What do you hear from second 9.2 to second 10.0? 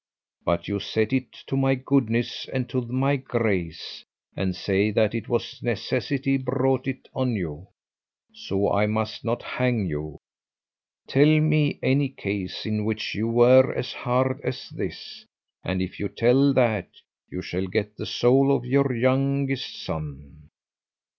not hang